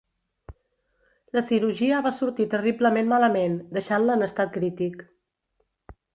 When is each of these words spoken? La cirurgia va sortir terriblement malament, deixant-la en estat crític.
La 1.37 1.43
cirurgia 1.47 1.99
va 2.07 2.13
sortir 2.21 2.47
terriblement 2.55 3.13
malament, 3.13 3.61
deixant-la 3.77 4.19
en 4.21 4.31
estat 4.31 4.57
crític. 4.59 5.07